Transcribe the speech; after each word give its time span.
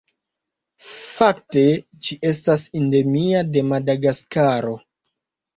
Fakte 1.17 1.63
ĝi 2.07 2.17
estas 2.31 2.65
endemia 2.81 3.45
de 3.53 3.65
Madagaskaro. 3.69 4.77